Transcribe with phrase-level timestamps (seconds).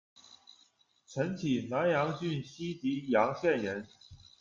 [1.05, 3.85] 岑起，南阳郡西棘阳县人。